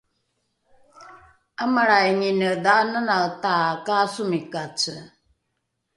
’amalraingine 1.63 2.49
dha’ananaeta 2.63 3.53
kaasomikace 3.85 4.93